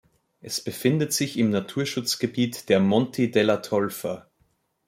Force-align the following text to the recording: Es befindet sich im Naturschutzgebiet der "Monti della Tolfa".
Es 0.41 0.59
befindet 0.59 1.13
sich 1.13 1.37
im 1.37 1.51
Naturschutzgebiet 1.51 2.69
der 2.69 2.79
"Monti 2.79 3.29
della 3.29 3.57
Tolfa". 3.57 4.27